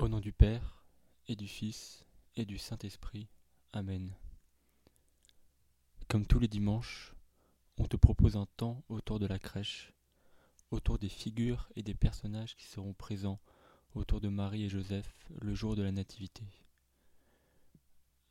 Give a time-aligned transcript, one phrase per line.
[0.00, 0.82] Au nom du Père,
[1.28, 3.28] et du Fils, et du Saint-Esprit.
[3.74, 4.14] Amen.
[6.08, 7.14] Comme tous les dimanches,
[7.76, 9.92] on te propose un temps autour de la crèche,
[10.70, 13.40] autour des figures et des personnages qui seront présents
[13.94, 16.44] autour de Marie et Joseph le jour de la Nativité.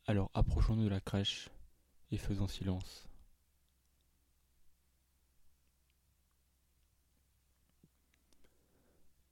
[0.08, 1.50] Alors approchons-nous de la crèche
[2.10, 3.08] et faisons silence.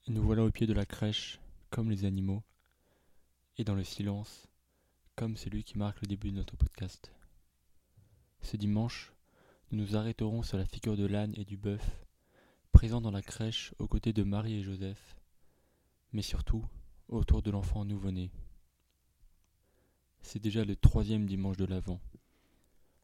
[0.05, 1.39] Nous voilà au pied de la crèche,
[1.77, 2.41] comme les animaux,
[3.59, 4.47] et dans le silence,
[5.15, 7.11] comme celui qui marque le début de notre podcast.
[8.41, 9.13] Ce dimanche,
[9.69, 12.03] nous nous arrêterons sur la figure de l'âne et du bœuf,
[12.71, 15.19] présents dans la crèche aux côtés de Marie et Joseph,
[16.13, 16.65] mais surtout
[17.09, 18.31] autour de l'enfant nouveau-né.
[20.23, 22.01] C'est déjà le troisième dimanche de l'Avent.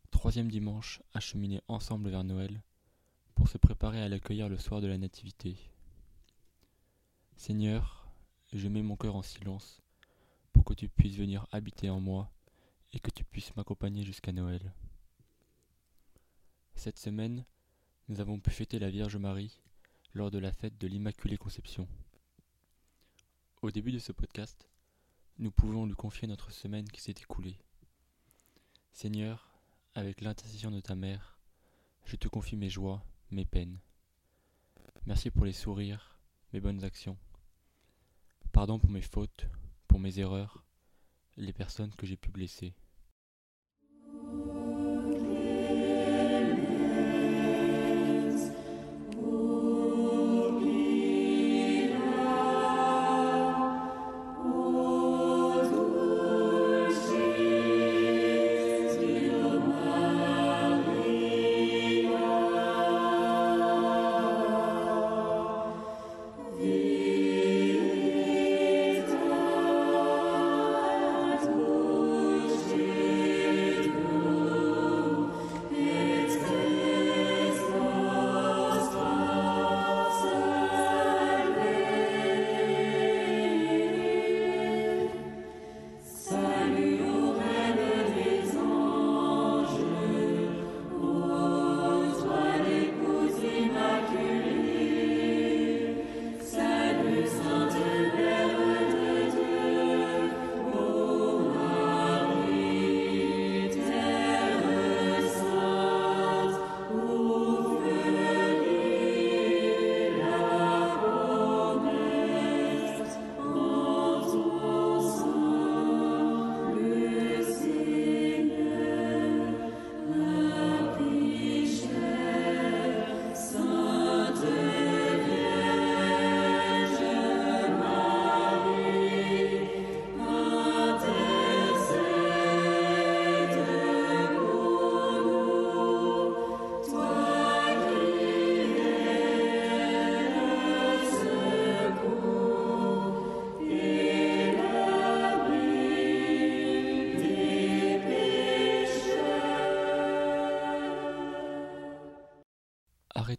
[0.09, 2.63] Troisième dimanche acheminé ensemble vers Noël
[3.35, 5.57] pour se préparer à l'accueillir le soir de la Nativité.
[7.37, 8.02] Seigneur,
[8.57, 9.81] je mets mon cœur en silence
[10.51, 12.31] pour que tu puisses venir habiter en moi
[12.91, 14.73] et que tu puisses m'accompagner jusqu'à Noël.
[16.75, 17.45] Cette semaine,
[18.09, 19.59] nous avons pu fêter la Vierge Marie
[20.13, 21.87] lors de la fête de l'Immaculée Conception.
[23.63, 24.69] Au début de ce podcast,
[25.39, 27.57] nous pouvons lui confier notre semaine qui s'est écoulée.
[28.91, 29.49] Seigneur,
[29.95, 31.39] avec l'intercession de ta mère,
[32.05, 33.79] je te confie mes joies, mes peines.
[35.07, 36.19] Merci pour les sourires,
[36.51, 37.17] mes bonnes actions.
[38.53, 39.47] Pardon pour mes fautes,
[39.87, 40.63] pour mes erreurs,
[41.37, 42.75] les personnes que j'ai pu blesser.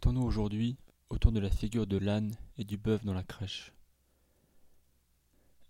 [0.05, 0.77] Arrêtons-nous aujourd'hui
[1.09, 3.73] autour de la figure de l'âne et du bœuf dans la crèche.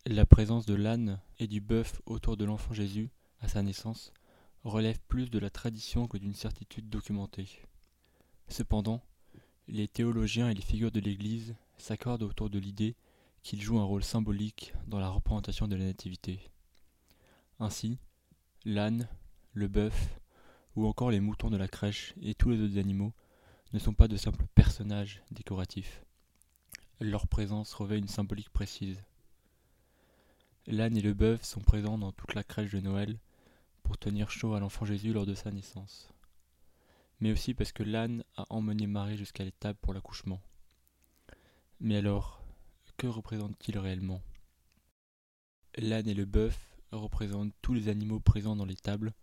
[0.05, 3.09] La présence de l'âne et du bœuf autour de l'enfant Jésus
[3.39, 4.11] à sa naissance
[4.65, 7.47] relève plus de la tradition que d'une certitude documentée.
[8.49, 9.01] Cependant,
[9.69, 12.97] les théologiens et les figures de l'Église s'accordent autour de l'idée
[13.41, 16.41] qu'il joue un rôle symbolique dans la représentation de la Nativité.
[17.59, 17.99] Ainsi,
[18.65, 19.07] l'âne,
[19.53, 20.19] le bœuf,
[20.75, 23.13] ou encore les moutons de la crèche et tous les autres animaux
[23.73, 26.03] ne sont pas de simples personnages décoratifs.
[26.99, 29.03] Leur présence revêt une symbolique précise.
[30.67, 33.19] L'âne et le bœuf sont présents dans toute la crèche de Noël
[33.83, 36.09] pour tenir chaud à l'enfant Jésus lors de sa naissance,
[37.19, 40.41] mais aussi parce que l'âne a emmené Marie jusqu'à l'étable pour l'accouchement.
[41.79, 42.41] Mais alors,
[42.97, 44.21] que représentent-ils réellement?
[45.77, 46.57] L'âne et le bœuf
[46.91, 49.13] représentent tous les animaux présents dans l'étable,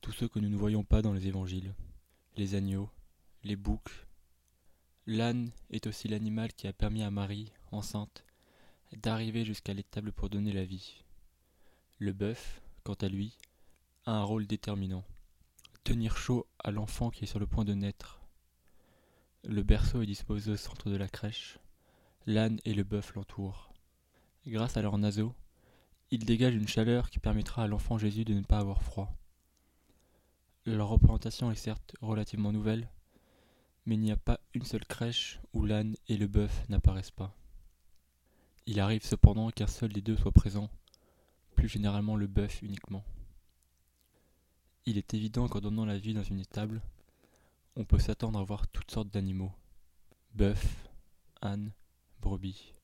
[0.00, 1.74] tous ceux que nous ne voyons pas dans les évangiles,
[2.36, 2.90] les agneaux,
[3.46, 4.08] les boucs.
[5.06, 8.24] L'âne est aussi l'animal qui a permis à Marie, enceinte,
[8.92, 11.04] d'arriver jusqu'à l'étable pour donner la vie.
[11.98, 13.38] Le bœuf, quant à lui,
[14.04, 15.04] a un rôle déterminant.
[15.84, 18.20] Tenir chaud à l'enfant qui est sur le point de naître.
[19.44, 21.60] Le berceau est disposé au centre de la crèche.
[22.26, 23.72] L'âne et le bœuf l'entourent.
[24.44, 25.36] Grâce à leurs naseaux,
[26.10, 29.16] ils dégagent une chaleur qui permettra à l'enfant Jésus de ne pas avoir froid.
[30.64, 32.88] Leur représentation est certes relativement nouvelle,
[33.86, 37.34] mais il n'y a pas une seule crèche où l'âne et le bœuf n'apparaissent pas.
[38.66, 40.68] Il arrive cependant qu'un seul des deux soit présent,
[41.54, 43.04] plus généralement le bœuf uniquement.
[44.84, 46.82] Il est évident qu'en donnant la vie dans une étable,
[47.76, 49.52] on peut s'attendre à voir toutes sortes d'animaux
[50.34, 50.88] bœuf,
[51.40, 51.72] âne,
[52.20, 52.74] brebis.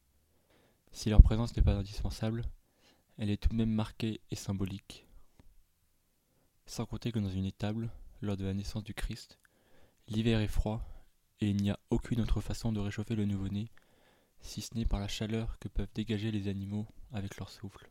[0.91, 2.45] Si leur présence n'est pas indispensable,
[3.19, 5.07] elle est tout de même marquée et symbolique.
[6.65, 7.91] Sans compter que dans une étable,
[8.23, 9.39] lors de la naissance du Christ,
[10.09, 10.92] l'hiver est froid
[11.43, 13.69] et il n'y a aucune autre façon de réchauffer le nouveau-né,
[14.41, 17.91] si ce n'est par la chaleur que peuvent dégager les animaux avec leur souffle.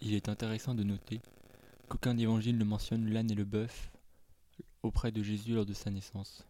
[0.00, 1.20] Il est intéressant de noter
[1.88, 3.92] qu'aucun évangile ne mentionne l'âne et le bœuf
[4.82, 6.44] auprès de Jésus lors de sa naissance.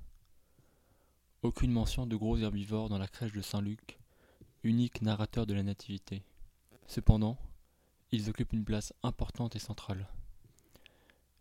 [1.43, 3.99] Aucune mention de gros herbivores dans la crèche de Saint Luc,
[4.63, 6.23] unique narrateur de la Nativité.
[6.87, 7.37] Cependant,
[8.11, 10.09] ils occupent une place importante et centrale.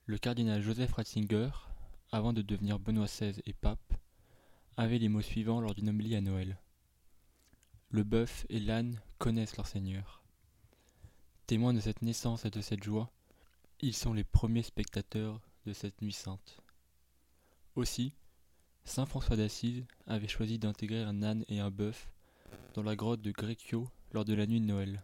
[0.06, 1.52] Le cardinal Joseph Ratzinger,
[2.12, 3.93] avant de devenir Benoît XVI et pape,
[4.78, 6.58] avait les mots suivants lors d'une homélie à Noël.
[7.90, 10.24] Le bœuf et l'âne connaissent leur Seigneur.
[11.46, 13.12] Témoins de cette naissance et de cette joie,
[13.82, 16.58] ils sont les premiers spectateurs de cette nuit sainte.
[17.76, 18.14] Aussi,
[18.86, 22.12] saint François d'Assise avait choisi d'intégrer un âne et un bœuf
[22.74, 25.04] dans la grotte de Greccio lors de la nuit de Noël.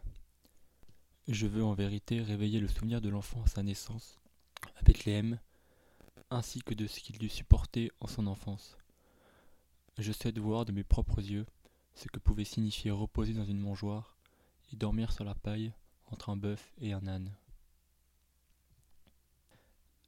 [1.28, 4.20] Je veux en vérité réveiller le souvenir de l'enfant à sa naissance,
[4.78, 5.40] à Bethléem,
[6.32, 8.78] ainsi que de ce qu'il dut supporter en son enfance.
[10.00, 11.46] Je souhaite voir de mes propres yeux
[11.94, 14.16] ce que pouvait signifier reposer dans une mangeoire
[14.72, 15.74] et dormir sur la paille
[16.06, 17.36] entre un bœuf et un âne.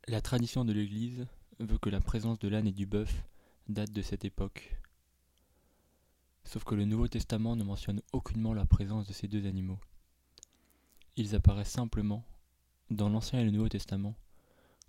[0.07, 1.27] La tradition de l'Église
[1.59, 3.25] veut que la présence de l'âne et du bœuf
[3.67, 4.77] date de cette époque.
[6.45, 9.79] Sauf que le Nouveau Testament ne mentionne aucunement la présence de ces deux animaux.
[11.17, 12.23] Ils apparaissent simplement,
[12.89, 14.15] dans l'Ancien et le Nouveau Testament,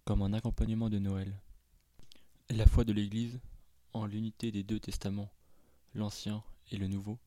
[0.05, 1.41] comme un accompagnement de Noël.
[2.51, 3.41] La foi de l'Église,
[3.93, 5.33] en l'unité des deux testaments,
[5.95, 7.19] l'Ancien et le Nouveau,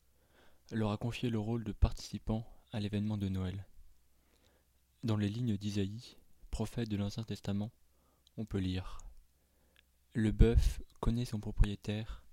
[0.72, 3.66] leur a confié le rôle de participants à l'événement de Noël.
[5.04, 6.16] Dans les lignes d'Isaïe,
[6.50, 7.70] prophète de l'Ancien Testament,
[8.36, 8.98] on peut lire
[10.12, 12.24] Le bœuf connaît son propriétaire,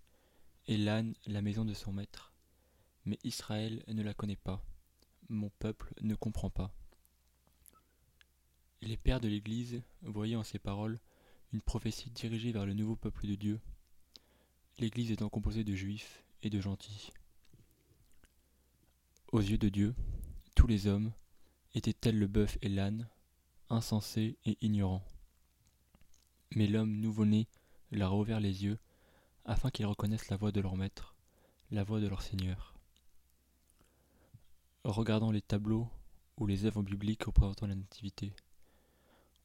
[0.68, 2.34] et l'âne la maison de son maître.
[3.06, 4.64] Mais Israël ne la connaît pas,
[5.30, 6.74] mon peuple ne comprend pas.
[8.82, 11.00] Les pères de l'Église voyaient en ces paroles
[11.52, 13.60] une prophétie dirigée vers le nouveau peuple de Dieu,
[14.80, 17.12] l'Église étant composée de juifs et de gentils.
[19.32, 19.96] Aux yeux de Dieu,
[20.56, 21.12] tous les hommes
[21.74, 23.08] étaient tels le bœuf et l'âne,
[23.70, 25.06] insensés et ignorants.
[26.56, 27.48] Mais l'homme nouveau-né
[27.92, 28.78] leur a ouvert les yeux
[29.46, 31.16] afin qu'ils reconnaissent la voix de leur maître,
[31.72, 32.74] la voix de leur Seigneur.
[34.84, 35.88] Regardant les tableaux
[36.38, 38.34] ou les œuvres bibliques représentant la Nativité,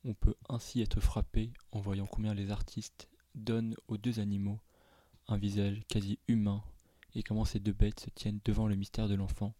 [0.04, 4.60] on peut ainsi être frappé en voyant combien les artistes donnent aux deux animaux
[5.28, 6.62] un visage quasi humain
[7.14, 9.54] et comment ces deux bêtes se tiennent devant le mystère de l'enfant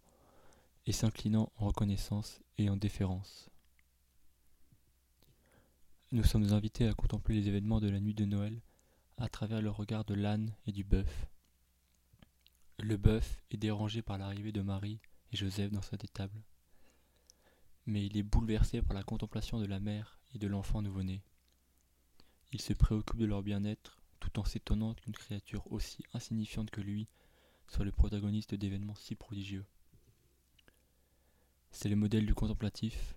[0.87, 3.51] et s'inclinant en reconnaissance et en déférence.
[6.11, 8.63] Nous sommes invités à contempler les événements de la nuit de Noël
[9.19, 11.27] à travers le regard de l'âne et du bœuf.
[12.79, 15.01] Le bœuf est dérangé par l'arrivée de Marie
[15.33, 16.41] et Joseph dans cette étable,
[17.85, 21.23] mais il est bouleversé par la contemplation de la mère et de l'enfant nouveau-né.
[22.53, 27.09] Il se préoccupe de leur bien-être tout en s'étonnant qu'une créature aussi insignifiante que lui
[27.69, 29.65] soit le protagoniste d'événements si prodigieux.
[31.71, 33.15] C'est le modèle du contemplatif,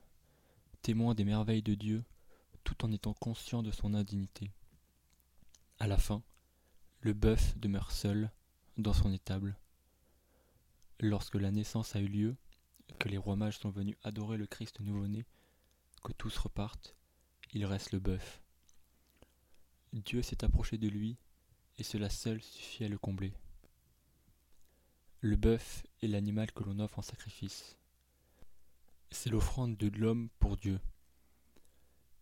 [0.81, 2.03] témoin des merveilles de Dieu
[2.63, 4.51] tout en étant conscient de son indignité.
[5.79, 6.21] À la fin,
[6.99, 8.31] le bœuf demeure seul
[8.77, 9.57] dans son étable.
[10.99, 12.35] Lorsque la naissance a eu lieu,
[12.99, 15.25] que les rois mages sont venus adorer le Christ nouveau-né,
[16.03, 16.95] que tous repartent,
[17.53, 18.41] il reste le bœuf.
[19.93, 21.17] Dieu s'est approché de lui,
[21.77, 23.33] et cela seul suffit à le combler.
[25.19, 27.77] Le bœuf est l'animal que l'on offre en sacrifice.
[29.11, 30.79] C'est l'offrande de l'homme pour Dieu.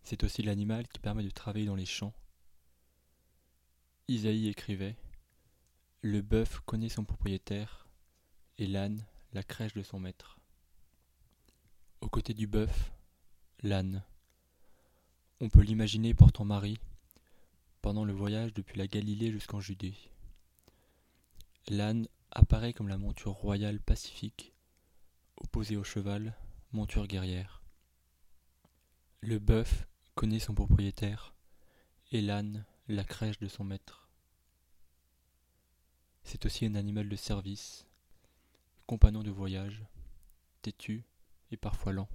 [0.02, 2.14] C'est aussi l'animal qui permet de travailler dans les champs.
[4.08, 4.96] Isaïe écrivait
[6.02, 7.88] Le bœuf connaît son propriétaire,
[8.58, 10.40] et l'âne la crèche de son maître.
[12.02, 12.92] Aux côtés du bœuf,
[13.62, 14.04] l'âne.
[15.40, 16.80] On peut l'imaginer portant Marie
[17.82, 19.96] pendant le voyage depuis la Galilée jusqu'en Judée.
[21.68, 24.54] L'âne apparaît comme la monture royale pacifique,
[25.38, 26.36] opposée au cheval,
[26.72, 27.64] monture guerrière.
[29.22, 31.34] Le bœuf connaît son propriétaire,
[32.12, 34.10] et l'âne la crèche de son maître.
[36.24, 37.86] C'est aussi un animal de service,
[38.86, 39.84] compagnon de voyage,
[40.62, 41.04] têtu
[41.52, 42.10] et parfois lent,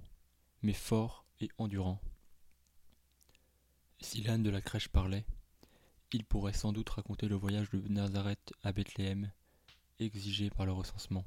[0.61, 2.01] mais fort et endurant.
[3.99, 5.25] Si l'âne de la crèche parlait,
[6.15, 9.33] il pourrait sans doute raconter le voyage de Nazareth à Bethléem,
[9.99, 11.25] exigé par le recensement.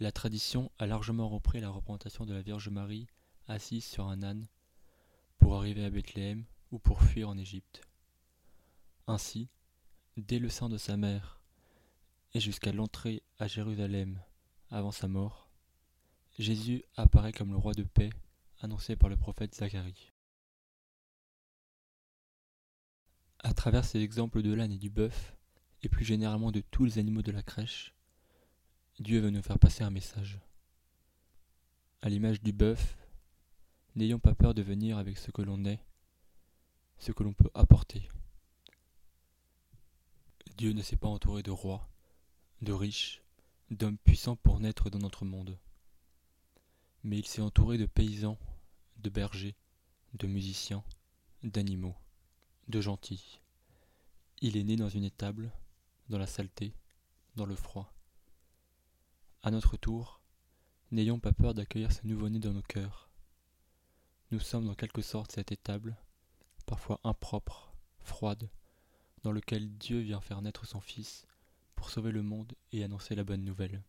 [0.00, 3.06] la tradition a largement repris la représentation de la Vierge Marie
[3.48, 4.48] assise sur un âne
[5.36, 7.82] pour arriver à Bethléem ou pour fuir en Égypte.
[9.06, 9.50] Ainsi,
[10.16, 11.42] dès le sein de sa mère
[12.32, 14.22] et jusqu'à l'entrée à Jérusalem
[14.70, 15.50] avant sa mort,
[16.38, 18.08] Jésus apparaît comme le roi de paix
[18.62, 20.13] annoncé par le prophète Zacharie.
[23.44, 25.36] À travers ces exemples de l'âne et du bœuf,
[25.82, 27.94] et plus généralement de tous les animaux de la crèche,
[29.00, 30.40] Dieu veut nous faire passer un message.
[32.00, 32.96] À l'image du bœuf,
[33.96, 35.78] n'ayons pas peur de venir avec ce que l'on est,
[36.96, 38.08] ce que l'on peut apporter.
[40.56, 41.86] Dieu ne s'est pas entouré de rois,
[42.62, 43.22] de riches,
[43.70, 45.58] d'hommes puissants pour naître dans notre monde.
[47.02, 48.38] Mais il s'est entouré de paysans,
[48.96, 49.54] de bergers,
[50.14, 50.82] de musiciens,
[51.42, 51.94] d'animaux
[52.68, 53.40] de gentil.
[54.40, 55.52] Il est né dans une étable,
[56.08, 56.74] dans la saleté,
[57.36, 57.92] dans le froid.
[59.42, 60.20] À notre tour,
[60.90, 63.10] n'ayons pas peur d'accueillir ce nouveau-né dans nos cœurs.
[64.30, 65.96] Nous sommes en quelque sorte cette étable,
[66.66, 68.48] parfois impropre, froide,
[69.22, 71.26] dans lequel Dieu vient faire naître son Fils
[71.76, 73.82] pour sauver le monde et annoncer la bonne nouvelle.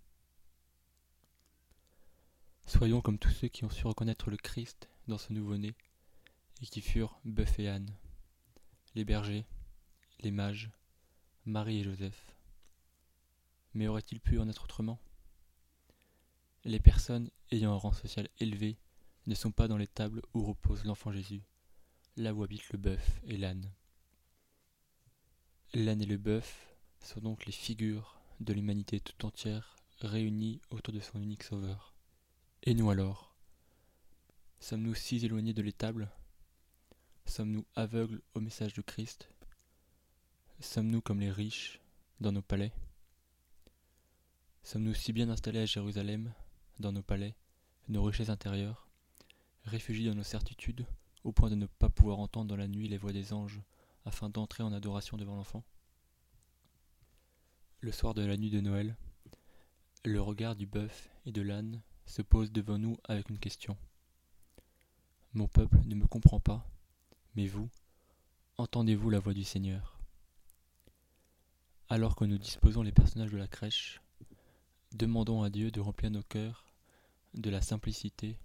[2.68, 5.76] Soyons comme tous ceux qui ont su reconnaître le Christ dans ce nouveau-né
[6.62, 7.96] et qui furent bœuf et âne
[8.96, 9.46] les bergers,
[10.22, 10.72] les mages,
[11.46, 12.34] Marie et Joseph.
[13.74, 15.00] Mais aurait-il pu en être autrement?
[16.64, 18.78] Les personnes ayant un rang social élevé
[19.28, 21.44] ne sont pas dans les tables où repose l'enfant Jésus,
[22.16, 23.70] là où habitent le bœuf et l'âne.
[25.74, 31.02] L'âne et le bœuf sont donc les figures de l'humanité tout entière réunies autour de
[31.02, 31.94] son unique sauveur.
[32.64, 33.36] Et nous alors?
[34.60, 36.10] Sommes-nous si éloignés de l'étable?
[37.26, 39.30] Sommes-nous aveugles au message de Christ?
[40.60, 41.82] Sommes-nous comme les riches
[42.22, 42.72] dans nos palais?
[44.64, 46.32] Sommes-nous si bien installés à Jérusalem,
[46.80, 47.36] dans nos palais,
[47.90, 48.88] nos richesses intérieures,
[49.64, 50.86] réfugiés dans nos certitudes,
[51.24, 53.62] au point de ne pas pouvoir entendre dans la nuit les voix des anges,
[54.06, 55.64] afin d'entrer en adoration devant l'enfant?
[57.82, 58.96] Le soir de la nuit de Noël,
[60.06, 63.76] le regard du bœuf et de l'âne se pose devant nous avec une question.
[65.34, 66.66] Mon peuple ne me comprend pas,
[67.36, 67.70] mais vous,
[68.58, 70.00] entendez-vous la voix du Seigneur?
[71.90, 74.02] Alors que nous disposons les personnages de la crèche,
[74.94, 76.66] demandons à Dieu de remplir nos cœurs
[77.34, 78.38] de la simplicité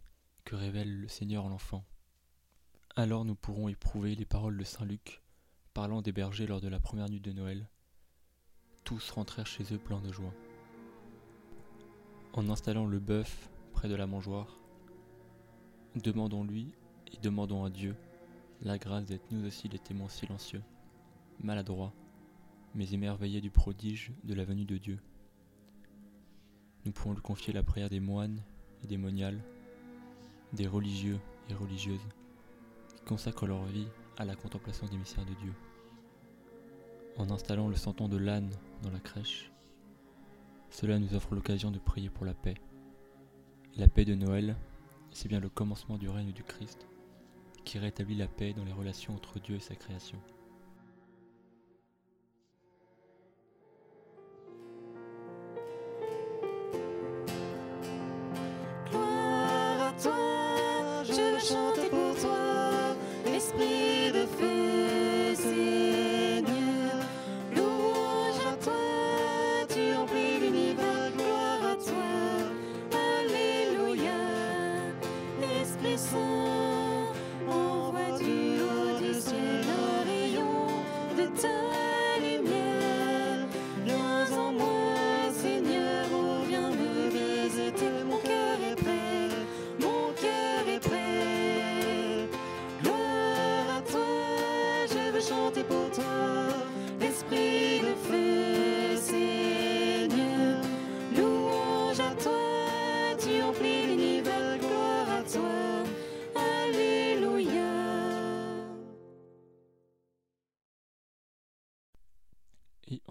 [0.45, 1.85] que révèle le Seigneur en l'enfant.
[2.97, 5.23] Alors nous pourrons éprouver les paroles de Saint Luc
[5.73, 7.69] parlant des bergers lors de la première nuit de Noël.
[8.83, 10.35] Tous rentrèrent chez eux pleins de joie.
[12.33, 14.59] En installant le bœuf près de la mangeoire,
[15.95, 16.75] demandons-lui
[17.13, 17.95] et demandons à Dieu
[18.63, 20.63] la grâce d'être nous aussi les témoins silencieux,
[21.43, 21.95] maladroits,
[22.75, 24.99] mais émerveillés du prodige de la venue de Dieu.
[26.85, 28.43] Nous pouvons lui confier la prière des moines
[28.83, 29.43] et des moniales,
[30.53, 32.07] des religieux et religieuses,
[32.97, 33.89] qui consacrent leur vie
[34.19, 35.55] à la contemplation des mystères de Dieu.
[37.17, 38.51] En installant le santon de l'âne
[38.83, 39.51] dans la crèche,
[40.69, 42.55] cela nous offre l'occasion de prier pour la paix.
[43.77, 44.57] La paix de Noël,
[45.11, 46.90] c'est bien le commencement du règne du Christ
[47.65, 50.19] qui rétablit la paix dans les relations entre Dieu et sa création.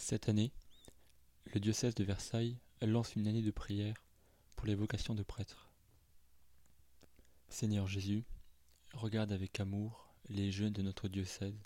[0.00, 0.52] Cette année,
[1.52, 4.06] le diocèse de Versailles lance une année de prière
[4.56, 5.70] pour les vocations de prêtres.
[7.48, 8.24] Seigneur Jésus,
[8.94, 11.60] regarde avec amour les jeunes de notre diocèse,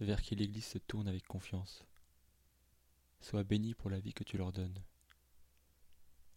[0.00, 1.82] vers qui l'Église se tourne avec confiance.
[3.22, 4.82] Sois béni pour la vie que tu leur donnes.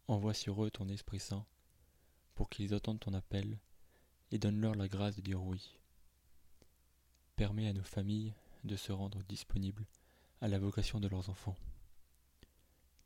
[0.07, 1.45] Envoie sur eux ton Esprit Saint,
[2.33, 3.59] pour qu'ils entendent ton appel,
[4.31, 5.75] et donne-leur la grâce de dire oui.
[7.35, 8.33] Permets à nos familles
[8.63, 9.85] de se rendre disponibles
[10.41, 11.55] à la vocation de leurs enfants.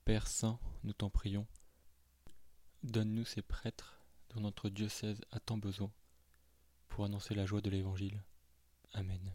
[0.06, 1.48] Père Saint, nous t'en prions,
[2.84, 5.92] donne-nous ces prêtres dont notre diocèse a tant besoin
[6.90, 8.22] pour annoncer la joie de l'Évangile.
[8.94, 9.34] Amen.